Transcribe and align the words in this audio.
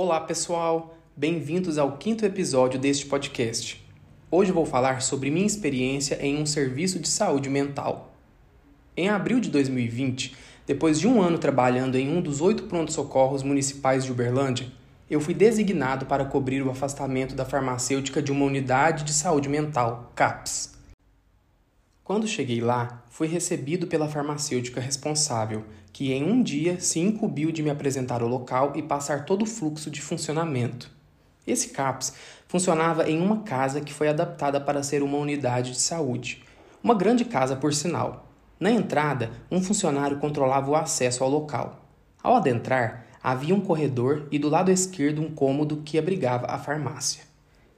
Olá, 0.00 0.20
pessoal! 0.20 0.96
Bem-vindos 1.16 1.76
ao 1.76 1.96
quinto 1.96 2.24
episódio 2.24 2.78
deste 2.78 3.04
podcast. 3.06 3.84
Hoje 4.30 4.52
vou 4.52 4.64
falar 4.64 5.02
sobre 5.02 5.28
minha 5.28 5.44
experiência 5.44 6.24
em 6.24 6.40
um 6.40 6.46
serviço 6.46 7.00
de 7.00 7.08
saúde 7.08 7.50
mental. 7.50 8.14
Em 8.96 9.08
abril 9.08 9.40
de 9.40 9.50
2020, 9.50 10.36
depois 10.64 11.00
de 11.00 11.08
um 11.08 11.20
ano 11.20 11.36
trabalhando 11.36 11.96
em 11.96 12.16
um 12.16 12.22
dos 12.22 12.40
oito 12.40 12.62
prontos-socorros 12.62 13.42
municipais 13.42 14.04
de 14.04 14.12
Uberlândia, 14.12 14.68
eu 15.10 15.20
fui 15.20 15.34
designado 15.34 16.06
para 16.06 16.24
cobrir 16.24 16.62
o 16.62 16.70
afastamento 16.70 17.34
da 17.34 17.44
farmacêutica 17.44 18.22
de 18.22 18.30
uma 18.30 18.44
unidade 18.44 19.02
de 19.02 19.12
saúde 19.12 19.48
mental, 19.48 20.12
CAPS. 20.14 20.77
Quando 22.08 22.26
cheguei 22.26 22.58
lá, 22.62 23.02
fui 23.10 23.26
recebido 23.28 23.86
pela 23.86 24.08
farmacêutica 24.08 24.80
responsável, 24.80 25.66
que 25.92 26.10
em 26.10 26.24
um 26.24 26.42
dia 26.42 26.80
se 26.80 26.98
incumbiu 26.98 27.52
de 27.52 27.62
me 27.62 27.68
apresentar 27.68 28.22
o 28.22 28.26
local 28.26 28.72
e 28.74 28.82
passar 28.82 29.26
todo 29.26 29.42
o 29.42 29.46
fluxo 29.46 29.90
de 29.90 30.00
funcionamento. 30.00 30.90
Esse 31.46 31.68
CAPS 31.68 32.14
funcionava 32.46 33.10
em 33.10 33.20
uma 33.20 33.42
casa 33.42 33.82
que 33.82 33.92
foi 33.92 34.08
adaptada 34.08 34.58
para 34.58 34.82
ser 34.82 35.02
uma 35.02 35.18
unidade 35.18 35.72
de 35.72 35.80
saúde. 35.80 36.42
Uma 36.82 36.94
grande 36.94 37.26
casa, 37.26 37.54
por 37.54 37.74
sinal. 37.74 38.26
Na 38.58 38.70
entrada, 38.70 39.30
um 39.50 39.60
funcionário 39.60 40.16
controlava 40.16 40.70
o 40.70 40.76
acesso 40.76 41.22
ao 41.22 41.28
local. 41.28 41.84
Ao 42.22 42.34
adentrar, 42.34 43.04
havia 43.22 43.54
um 43.54 43.60
corredor 43.60 44.26
e 44.30 44.38
do 44.38 44.48
lado 44.48 44.70
esquerdo 44.70 45.20
um 45.20 45.30
cômodo 45.30 45.82
que 45.84 45.98
abrigava 45.98 46.46
a 46.46 46.56
farmácia. 46.56 47.24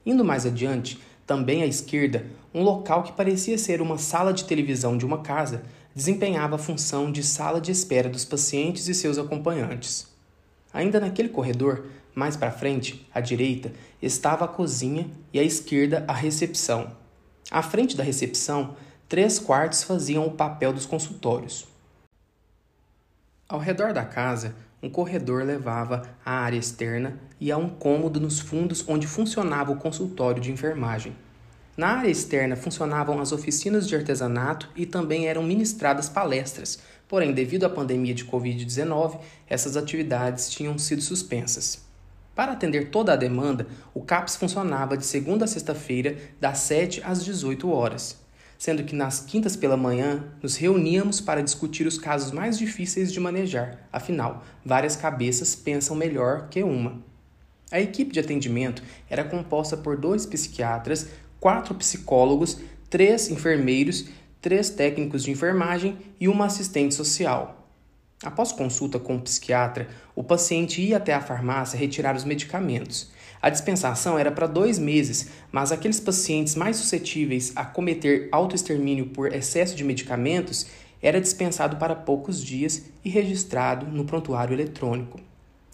Indo 0.05 0.23
mais 0.23 0.45
adiante, 0.45 0.97
também 1.25 1.63
à 1.63 1.65
esquerda, 1.65 2.25
um 2.53 2.63
local 2.63 3.03
que 3.03 3.13
parecia 3.13 3.57
ser 3.57 3.81
uma 3.81 3.97
sala 3.97 4.33
de 4.33 4.45
televisão 4.45 4.97
de 4.97 5.05
uma 5.05 5.19
casa 5.19 5.63
desempenhava 5.93 6.55
a 6.55 6.59
função 6.59 7.11
de 7.11 7.23
sala 7.23 7.59
de 7.59 7.71
espera 7.71 8.09
dos 8.09 8.25
pacientes 8.25 8.87
e 8.87 8.93
seus 8.93 9.17
acompanhantes. 9.17 10.07
Ainda 10.73 10.99
naquele 10.99 11.29
corredor, 11.29 11.85
mais 12.15 12.35
para 12.35 12.51
frente, 12.51 13.07
à 13.13 13.19
direita, 13.19 13.71
estava 14.01 14.45
a 14.45 14.47
cozinha 14.47 15.09
e 15.33 15.39
à 15.39 15.43
esquerda 15.43 16.03
a 16.07 16.13
recepção. 16.13 16.95
À 17.49 17.61
frente 17.61 17.95
da 17.95 18.03
recepção, 18.03 18.75
três 19.07 19.37
quartos 19.37 19.83
faziam 19.83 20.25
o 20.25 20.31
papel 20.31 20.71
dos 20.71 20.85
consultórios. 20.85 21.67
Ao 23.47 23.59
redor 23.59 23.93
da 23.93 24.05
casa, 24.05 24.55
um 24.81 24.89
corredor 24.89 25.43
levava 25.43 26.01
à 26.25 26.31
área 26.31 26.57
externa 26.57 27.19
e 27.39 27.51
a 27.51 27.57
um 27.57 27.69
cômodo 27.69 28.19
nos 28.19 28.39
fundos 28.39 28.83
onde 28.87 29.05
funcionava 29.05 29.71
o 29.71 29.75
consultório 29.75 30.41
de 30.41 30.51
enfermagem. 30.51 31.15
Na 31.77 31.97
área 31.97 32.09
externa 32.09 32.55
funcionavam 32.55 33.19
as 33.21 33.31
oficinas 33.31 33.87
de 33.87 33.95
artesanato 33.95 34.69
e 34.75 34.85
também 34.85 35.27
eram 35.27 35.43
ministradas 35.43 36.09
palestras, 36.09 36.79
porém, 37.07 37.31
devido 37.31 37.65
à 37.65 37.69
pandemia 37.69 38.13
de 38.13 38.25
Covid-19, 38.25 39.19
essas 39.47 39.77
atividades 39.77 40.49
tinham 40.49 40.77
sido 40.77 41.01
suspensas. 41.01 41.85
Para 42.35 42.53
atender 42.53 42.89
toda 42.89 43.13
a 43.13 43.17
demanda, 43.17 43.67
o 43.93 44.01
CAPS 44.01 44.35
funcionava 44.35 44.97
de 44.97 45.05
segunda 45.05 45.45
a 45.45 45.47
sexta-feira, 45.47 46.17
das 46.39 46.59
7 46.59 47.01
às 47.03 47.23
18 47.23 47.69
horas 47.69 48.21
sendo 48.61 48.83
que 48.83 48.93
nas 48.93 49.19
quintas 49.19 49.55
pela 49.55 49.75
manhã 49.75 50.23
nos 50.39 50.55
reuníamos 50.55 51.19
para 51.19 51.41
discutir 51.41 51.87
os 51.87 51.97
casos 51.97 52.31
mais 52.31 52.59
difíceis 52.59 53.11
de 53.11 53.19
manejar, 53.19 53.89
afinal, 53.91 54.45
várias 54.63 54.95
cabeças 54.95 55.55
pensam 55.55 55.95
melhor 55.95 56.47
que 56.47 56.61
uma. 56.61 57.01
A 57.71 57.81
equipe 57.81 58.13
de 58.13 58.19
atendimento 58.19 58.83
era 59.09 59.23
composta 59.23 59.75
por 59.75 59.97
dois 59.97 60.27
psiquiatras, 60.27 61.07
quatro 61.39 61.73
psicólogos, 61.73 62.59
três 62.87 63.31
enfermeiros, 63.31 64.09
três 64.39 64.69
técnicos 64.69 65.23
de 65.23 65.31
enfermagem 65.31 65.97
e 66.19 66.27
uma 66.27 66.45
assistente 66.45 66.93
social. 66.93 67.67
Após 68.23 68.51
consulta 68.51 68.99
com 68.99 69.15
o 69.15 69.21
psiquiatra, 69.21 69.89
o 70.15 70.23
paciente 70.23 70.83
ia 70.83 70.97
até 70.97 71.15
a 71.15 71.21
farmácia 71.21 71.79
retirar 71.79 72.15
os 72.15 72.23
medicamentos. 72.23 73.09
A 73.41 73.49
dispensação 73.49 74.19
era 74.19 74.31
para 74.31 74.45
dois 74.45 74.77
meses, 74.77 75.29
mas 75.51 75.71
aqueles 75.71 75.99
pacientes 75.99 76.55
mais 76.55 76.77
suscetíveis 76.77 77.51
a 77.55 77.65
cometer 77.65 78.29
autoextermínio 78.31 79.07
por 79.07 79.33
excesso 79.33 79.75
de 79.75 79.83
medicamentos 79.83 80.67
era 81.01 81.19
dispensado 81.19 81.77
para 81.77 81.95
poucos 81.95 82.43
dias 82.43 82.83
e 83.03 83.09
registrado 83.09 83.87
no 83.87 84.05
prontuário 84.05 84.53
eletrônico. 84.53 85.19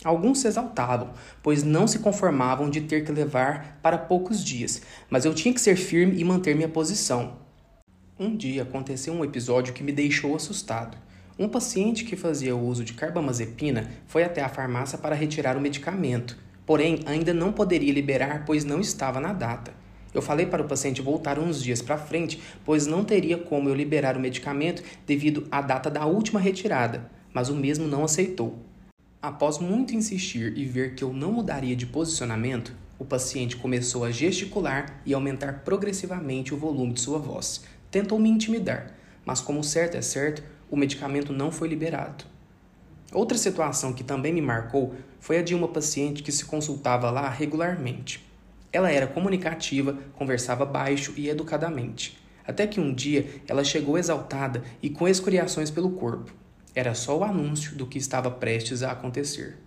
Alguns 0.01 0.39
se 0.39 0.47
exaltavam, 0.47 1.09
pois 1.43 1.63
não 1.63 1.87
se 1.87 1.99
conformavam 1.99 2.69
de 2.69 2.81
ter 2.81 3.03
que 3.03 3.11
levar 3.11 3.79
para 3.81 3.97
poucos 3.97 4.41
dias, 4.41 4.81
mas 5.09 5.25
eu 5.25 5.33
tinha 5.33 5.53
que 5.53 5.59
ser 5.59 5.75
firme 5.75 6.17
e 6.17 6.23
manter 6.23 6.55
minha 6.55 6.69
posição. 6.69 7.33
Um 8.17 8.33
dia 8.33 8.63
aconteceu 8.63 9.13
um 9.13 9.25
episódio 9.25 9.73
que 9.73 9.83
me 9.83 9.91
deixou 9.91 10.35
assustado. 10.35 10.97
Um 11.37 11.49
paciente 11.49 12.05
que 12.05 12.15
fazia 12.15 12.55
uso 12.55 12.85
de 12.85 12.93
carbamazepina 12.93 13.89
foi 14.07 14.23
até 14.23 14.41
a 14.41 14.49
farmácia 14.49 14.97
para 14.97 15.15
retirar 15.15 15.57
o 15.57 15.61
medicamento 15.61 16.46
porém 16.67 16.99
ainda 17.05 17.33
não 17.33 17.53
poderia 17.53 17.93
liberar, 17.93 18.43
pois 18.45 18.65
não 18.65 18.81
estava 18.81 19.21
na 19.21 19.31
data. 19.31 19.73
Eu 20.13 20.21
falei 20.21 20.45
para 20.45 20.61
o 20.61 20.67
paciente 20.67 21.01
voltar 21.01 21.39
uns 21.39 21.63
dias 21.63 21.81
para 21.81 21.97
frente, 21.97 22.41
pois 22.65 22.85
não 22.85 23.05
teria 23.05 23.37
como 23.37 23.69
eu 23.69 23.73
liberar 23.73 24.17
o 24.17 24.19
medicamento 24.19 24.83
devido 25.05 25.47
à 25.49 25.61
data 25.61 25.89
da 25.89 26.05
última 26.05 26.39
retirada, 26.39 27.09
mas 27.33 27.49
o 27.49 27.55
mesmo 27.55 27.87
não 27.87 28.03
aceitou. 28.03 28.59
Após 29.21 29.59
muito 29.59 29.95
insistir 29.95 30.57
e 30.57 30.65
ver 30.65 30.93
que 30.93 31.03
eu 31.03 31.13
não 31.13 31.31
mudaria 31.31 31.75
de 31.75 31.85
posicionamento, 31.85 32.75
o 32.99 33.05
paciente 33.05 33.55
começou 33.55 34.03
a 34.03 34.11
gesticular 34.11 35.01
e 35.05 35.13
aumentar 35.13 35.61
progressivamente 35.63 36.53
o 36.53 36.57
volume 36.57 36.93
de 36.93 36.99
sua 36.99 37.17
voz. 37.17 37.63
Tentou 37.89 38.19
me 38.19 38.29
intimidar, 38.29 38.93
mas 39.23 39.39
como 39.39 39.63
certo 39.63 39.95
é 39.95 40.01
certo, 40.01 40.43
o 40.69 40.75
medicamento 40.75 41.31
não 41.31 41.49
foi 41.49 41.69
liberado. 41.69 42.25
Outra 43.13 43.37
situação 43.37 43.93
que 43.93 44.03
também 44.03 44.33
me 44.33 44.41
marcou 44.41 44.93
foi 45.19 45.37
a 45.37 45.41
de 45.41 45.55
uma 45.55 45.67
paciente 45.67 46.21
que 46.21 46.31
se 46.31 46.45
consultava 46.45 47.09
lá 47.09 47.29
regularmente. 47.29 48.25
Ela 48.71 48.91
era 48.91 49.07
comunicativa, 49.07 49.97
conversava 50.15 50.65
baixo 50.65 51.13
e 51.15 51.29
educadamente. 51.29 52.17
Até 52.45 52.67
que 52.67 52.79
um 52.79 52.93
dia 52.93 53.41
ela 53.47 53.63
chegou 53.63 53.97
exaltada 53.97 54.61
e 54.81 54.89
com 54.89 55.07
escoriações 55.07 55.71
pelo 55.71 55.91
corpo. 55.91 56.33
Era 56.75 56.93
só 56.93 57.17
o 57.17 57.23
anúncio 57.23 57.75
do 57.75 57.87
que 57.87 57.97
estava 57.97 58.29
prestes 58.29 58.83
a 58.83 58.91
acontecer. 58.91 59.57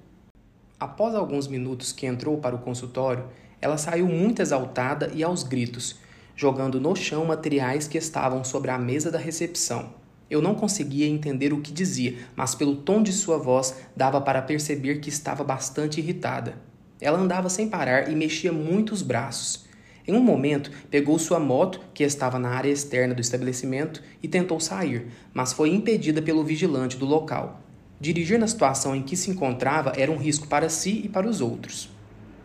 Após 0.78 1.14
alguns 1.14 1.46
minutos 1.46 1.92
que 1.92 2.06
entrou 2.06 2.38
para 2.38 2.54
o 2.54 2.60
consultório, 2.60 3.24
ela 3.60 3.76
saiu 3.76 4.06
muito 4.06 4.40
exaltada 4.40 5.10
e 5.14 5.22
aos 5.22 5.42
gritos, 5.42 5.98
jogando 6.36 6.80
no 6.80 6.94
chão 6.96 7.24
materiais 7.24 7.86
que 7.86 7.98
estavam 7.98 8.42
sobre 8.44 8.70
a 8.70 8.78
mesa 8.78 9.10
da 9.10 9.18
recepção. 9.18 9.92
Eu 10.30 10.40
não 10.40 10.54
conseguia 10.54 11.08
entender 11.08 11.52
o 11.52 11.60
que 11.60 11.72
dizia, 11.72 12.18
mas 12.36 12.54
pelo 12.54 12.76
tom 12.76 13.02
de 13.02 13.12
sua 13.12 13.36
voz 13.36 13.74
dava 13.96 14.20
para 14.20 14.40
perceber 14.40 15.00
que 15.00 15.08
estava 15.08 15.42
bastante 15.42 16.00
irritada. 16.00 16.54
Ela 17.00 17.18
andava 17.18 17.48
sem 17.48 17.68
parar 17.68 18.12
e 18.12 18.14
mexia 18.14 18.52
muito 18.52 18.92
os 18.92 19.02
braços. 19.02 19.68
Em 20.06 20.14
um 20.14 20.20
momento, 20.20 20.70
pegou 20.88 21.18
sua 21.18 21.40
moto, 21.40 21.80
que 21.92 22.04
estava 22.04 22.38
na 22.38 22.50
área 22.50 22.70
externa 22.70 23.12
do 23.12 23.20
estabelecimento, 23.20 24.02
e 24.22 24.28
tentou 24.28 24.60
sair, 24.60 25.08
mas 25.34 25.52
foi 25.52 25.70
impedida 25.70 26.22
pelo 26.22 26.44
vigilante 26.44 26.96
do 26.96 27.06
local. 27.06 27.60
Dirigir 28.00 28.38
na 28.38 28.46
situação 28.46 28.94
em 28.94 29.02
que 29.02 29.16
se 29.16 29.30
encontrava 29.30 29.92
era 29.96 30.10
um 30.10 30.16
risco 30.16 30.46
para 30.46 30.68
si 30.68 31.02
e 31.04 31.08
para 31.08 31.28
os 31.28 31.40
outros. 31.40 31.90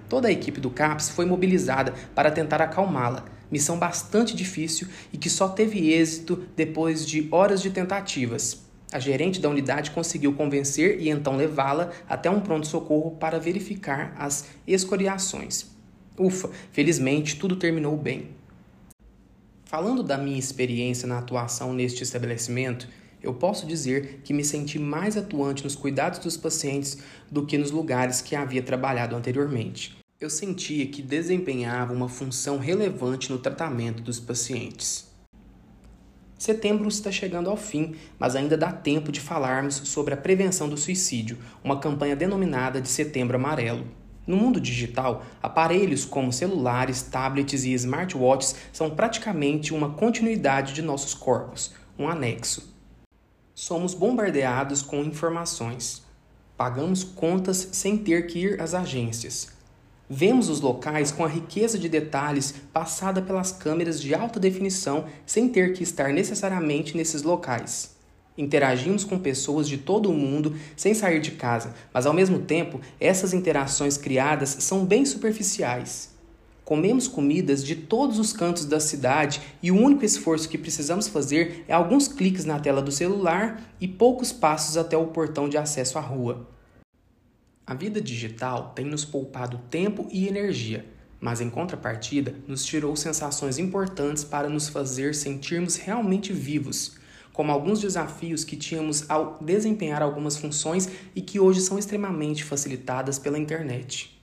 Toda 0.10 0.28
a 0.28 0.32
equipe 0.32 0.60
do 0.60 0.70
CAPS 0.70 1.10
foi 1.10 1.26
mobilizada 1.26 1.94
para 2.14 2.32
tentar 2.32 2.62
acalmá-la, 2.62 3.26
missão 3.52 3.78
bastante 3.78 4.36
difícil 4.36 4.88
e 5.12 5.18
que 5.18 5.30
só 5.30 5.48
teve 5.48 5.92
êxito 5.92 6.46
depois 6.56 7.06
de 7.06 7.28
horas 7.32 7.62
de 7.62 7.70
tentativas. 7.70 8.66
A 8.92 9.00
gerente 9.00 9.42
da 9.42 9.50
unidade 9.50 9.92
conseguiu 9.92 10.34
convencer 10.34 11.02
e 11.02 11.10
então 11.10 11.36
levá-la 11.36 11.92
até 12.08 12.30
um 12.30 12.40
pronto-socorro 12.40 13.12
para 13.12 13.40
verificar 13.40 14.16
as 14.18 14.48
escoriações. 14.68 15.66
Ufa, 16.18 16.50
felizmente 16.72 17.38
tudo 17.38 17.56
terminou 17.56 17.98
bem. 17.98 18.30
Falando 19.66 20.04
da 20.04 20.18
minha 20.18 20.40
experiência 20.40 21.08
na 21.08 21.18
atuação 21.18 21.74
neste 21.74 22.04
estabelecimento, 22.04 22.88
eu 23.22 23.34
posso 23.34 23.66
dizer 23.66 24.22
que 24.24 24.34
me 24.34 24.46
senti 24.46 24.78
mais 24.78 25.18
atuante 25.18 25.64
nos 25.64 25.76
cuidados 25.76 26.20
dos 26.20 26.38
pacientes 26.38 27.00
do 27.30 27.46
que 27.46 27.58
nos 27.58 27.72
lugares 27.72 28.22
que 28.22 28.36
havia 28.36 28.62
trabalhado 28.62 29.16
anteriormente 29.16 30.05
eu 30.20 30.30
sentia 30.30 30.86
que 30.88 31.02
desempenhava 31.02 31.92
uma 31.92 32.08
função 32.08 32.58
relevante 32.58 33.30
no 33.30 33.38
tratamento 33.38 34.02
dos 34.02 34.18
pacientes. 34.18 35.14
Setembro 36.38 36.88
está 36.88 37.12
chegando 37.12 37.50
ao 37.50 37.58
fim, 37.58 37.96
mas 38.18 38.34
ainda 38.34 38.58
dá 38.58 38.72
tempo 38.72 39.12
de 39.12 39.20
falarmos 39.20 39.76
sobre 39.76 40.14
a 40.14 40.18
prevenção 40.18 40.70
do 40.70 40.78
suicídio, 40.78 41.38
uma 41.62 41.80
campanha 41.80 42.16
denominada 42.16 42.80
de 42.80 42.88
Setembro 42.88 43.36
Amarelo. 43.36 43.86
No 44.26 44.38
mundo 44.38 44.60
digital, 44.60 45.26
aparelhos 45.44 46.06
como 46.06 46.32
celulares, 46.32 47.02
tablets 47.02 47.66
e 47.66 47.74
smartwatches 47.74 48.56
são 48.72 48.90
praticamente 48.90 49.74
uma 49.74 49.92
continuidade 49.92 50.74
de 50.74 50.82
nossos 50.82 51.14
corpos, 51.14 51.74
um 52.00 52.08
anexo. 52.08 52.74
Somos 53.54 53.94
bombardeados 53.94 54.82
com 54.82 55.04
informações. 55.04 56.04
Pagamos 56.58 57.04
contas 57.04 57.70
sem 57.74 57.98
ter 57.98 58.28
que 58.28 58.40
ir 58.40 58.62
às 58.62 58.74
agências. 58.74 59.55
Vemos 60.10 60.50
os 60.50 60.62
locais 60.62 61.12
com 61.12 61.26
a 61.26 61.28
riqueza 61.28 61.80
de 61.80 61.90
detalhes 61.90 62.54
passada 62.72 63.24
pelas 63.24 63.52
câmeras 63.52 64.00
de 64.00 64.14
alta 64.14 64.40
definição 64.40 65.06
sem 65.26 65.50
ter 65.50 65.74
que 65.74 65.82
estar 65.82 66.14
necessariamente 66.14 66.96
nesses 66.96 67.24
locais. 67.24 67.96
Interagimos 68.38 69.04
com 69.04 69.18
pessoas 69.18 69.68
de 69.68 69.78
todo 69.78 70.12
o 70.12 70.14
mundo 70.14 70.56
sem 70.76 70.94
sair 70.94 71.20
de 71.22 71.32
casa, 71.32 71.74
mas 71.92 72.06
ao 72.06 72.14
mesmo 72.14 72.38
tempo, 72.38 72.80
essas 73.00 73.34
interações 73.34 73.98
criadas 73.98 74.58
são 74.60 74.86
bem 74.86 75.06
superficiais. 75.06 76.14
Comemos 76.64 77.08
comidas 77.08 77.64
de 77.64 77.76
todos 77.76 78.20
os 78.20 78.34
cantos 78.34 78.66
da 78.66 78.80
cidade 78.80 79.42
e 79.62 79.72
o 79.72 79.76
único 79.76 80.06
esforço 80.06 80.50
que 80.50 80.58
precisamos 80.58 81.08
fazer 81.08 81.64
é 81.68 81.74
alguns 81.74 82.08
cliques 82.08 82.46
na 82.46 82.60
tela 82.60 82.82
do 82.82 82.92
celular 82.92 83.62
e 83.80 83.88
poucos 83.88 84.32
passos 84.32 84.78
até 84.78 84.98
o 84.98 85.08
portão 85.08 85.50
de 85.50 85.58
acesso 85.58 85.98
à 85.98 86.02
rua. 86.02 86.55
A 87.68 87.74
vida 87.74 88.00
digital 88.00 88.74
tem 88.76 88.86
nos 88.86 89.04
poupado 89.04 89.60
tempo 89.70 90.08
e 90.12 90.28
energia, 90.28 90.86
mas 91.20 91.42
em 91.42 91.50
contrapartida 91.50 92.36
nos 92.48 92.64
tirou 92.64 92.96
sensações 92.96 93.58
importantes 93.58 94.24
para 94.24 94.48
nos 94.48 94.70
fazer 94.70 95.16
sentirmos 95.16 95.76
realmente 95.76 96.32
vivos 96.32 96.98
como 97.36 97.52
alguns 97.52 97.82
desafios 97.82 98.46
que 98.46 98.56
tínhamos 98.56 99.10
ao 99.10 99.38
desempenhar 99.42 100.02
algumas 100.02 100.38
funções 100.38 100.90
e 101.14 101.22
que 101.22 101.38
hoje 101.38 101.60
são 101.60 101.78
extremamente 101.78 102.46
facilitadas 102.46 103.20
pela 103.20 103.38
internet. 103.38 104.18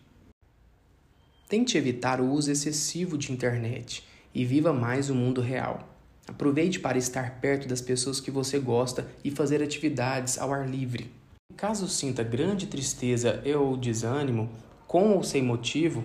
Tente 1.46 1.76
evitar 1.76 2.22
o 2.22 2.30
uso 2.30 2.50
excessivo 2.50 3.18
de 3.18 3.30
internet 3.30 4.02
e 4.34 4.46
viva 4.46 4.72
mais 4.72 5.10
o 5.10 5.14
mundo 5.14 5.42
real. 5.42 5.94
Aproveite 6.26 6.80
para 6.80 6.96
estar 6.96 7.38
perto 7.38 7.68
das 7.68 7.82
pessoas 7.82 8.18
que 8.18 8.30
você 8.30 8.58
gosta 8.58 9.06
e 9.22 9.30
fazer 9.30 9.62
atividades 9.62 10.38
ao 10.38 10.50
ar 10.50 10.66
livre. 10.66 11.10
Caso 11.56 11.88
sinta 11.88 12.22
grande 12.22 12.66
tristeza 12.66 13.42
ou 13.58 13.76
desânimo, 13.76 14.50
com 14.86 15.12
ou 15.12 15.22
sem 15.22 15.42
motivo, 15.42 16.04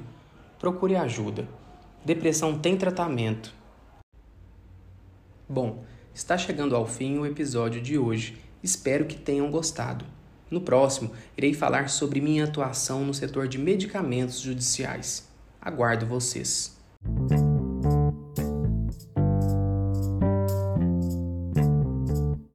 procure 0.60 0.96
ajuda. 0.96 1.48
Depressão 2.06 2.58
tem 2.58 2.78
tratamento. 2.78 3.54
Bom, 5.50 5.84
Está 6.18 6.36
chegando 6.36 6.76
ao 6.76 6.88
fim 6.88 7.20
o 7.20 7.28
episódio 7.28 7.80
de 7.80 7.96
hoje. 7.96 8.42
Espero 8.64 9.06
que 9.06 9.16
tenham 9.16 9.52
gostado. 9.52 10.04
No 10.50 10.60
próximo, 10.60 11.12
irei 11.38 11.54
falar 11.54 11.90
sobre 11.90 12.20
minha 12.20 12.46
atuação 12.46 13.06
no 13.06 13.14
setor 13.14 13.48
de 13.48 13.60
medicamentos 13.60 14.40
judiciais. 14.40 15.30
Aguardo 15.62 16.08
vocês. 16.08 16.76